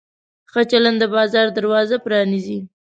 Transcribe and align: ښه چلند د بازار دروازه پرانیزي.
ښه 0.51 0.61
چلند 0.71 0.97
د 1.01 1.03
بازار 1.15 1.47
دروازه 1.57 1.95
پرانیزي. 2.05 2.59